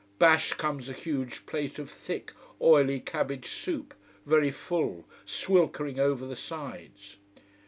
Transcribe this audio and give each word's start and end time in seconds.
Bash 0.17 0.53
comes 0.53 0.89
a 0.89 0.93
huge 0.93 1.45
plate 1.45 1.77
of 1.77 1.87
thick, 1.87 2.33
oily 2.59 2.99
cabbage 2.99 3.51
soup, 3.51 3.93
very 4.25 4.49
full, 4.49 5.05
swilkering 5.27 5.99
over 5.99 6.25
the 6.25 6.35
sides. 6.35 7.17